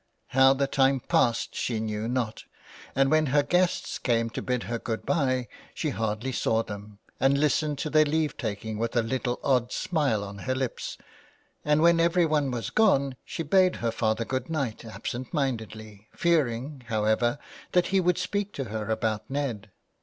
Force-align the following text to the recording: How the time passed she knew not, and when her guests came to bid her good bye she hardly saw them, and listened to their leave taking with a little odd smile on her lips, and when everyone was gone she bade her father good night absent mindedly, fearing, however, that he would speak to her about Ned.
How 0.29 0.55
the 0.55 0.65
time 0.65 0.99
passed 0.99 1.53
she 1.53 1.79
knew 1.79 2.07
not, 2.07 2.45
and 2.95 3.11
when 3.11 3.27
her 3.27 3.43
guests 3.43 3.99
came 3.99 4.31
to 4.31 4.41
bid 4.41 4.63
her 4.63 4.79
good 4.79 5.05
bye 5.05 5.47
she 5.75 5.91
hardly 5.91 6.31
saw 6.31 6.63
them, 6.63 6.97
and 7.19 7.37
listened 7.37 7.77
to 7.77 7.89
their 7.91 8.03
leave 8.05 8.35
taking 8.35 8.79
with 8.79 8.95
a 8.95 9.03
little 9.03 9.39
odd 9.43 9.71
smile 9.71 10.23
on 10.23 10.39
her 10.39 10.55
lips, 10.55 10.97
and 11.63 11.83
when 11.83 11.99
everyone 11.99 12.49
was 12.49 12.71
gone 12.71 13.15
she 13.23 13.43
bade 13.43 13.75
her 13.75 13.91
father 13.91 14.25
good 14.25 14.49
night 14.49 14.83
absent 14.83 15.35
mindedly, 15.35 16.07
fearing, 16.15 16.81
however, 16.87 17.37
that 17.73 17.89
he 17.89 17.99
would 17.99 18.17
speak 18.17 18.51
to 18.53 18.63
her 18.73 18.89
about 18.89 19.29
Ned. 19.29 19.69